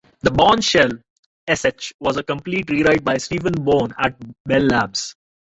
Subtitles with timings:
[0.21, 0.89] The Bourne shell,
[1.47, 4.15] "sh", was a complete rewrite by Stephen Bourne at
[4.47, 5.15] Bell Labs.